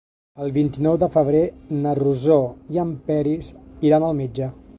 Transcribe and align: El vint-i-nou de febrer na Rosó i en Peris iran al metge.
El 0.43 0.47
vint-i-nou 0.53 0.95
de 1.03 1.09
febrer 1.15 1.43
na 1.83 1.93
Rosó 2.01 2.39
i 2.77 2.83
en 2.85 2.97
Peris 3.11 3.53
iran 3.91 4.09
al 4.09 4.19
metge. 4.25 4.55